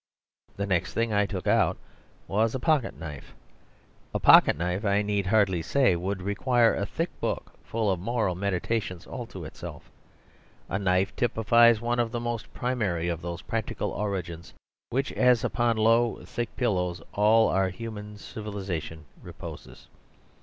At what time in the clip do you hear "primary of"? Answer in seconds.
12.51-13.21